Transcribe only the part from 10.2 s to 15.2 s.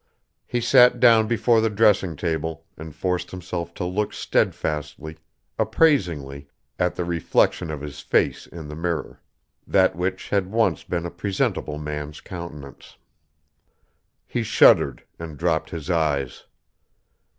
had once been a presentable man's countenance. He shuddered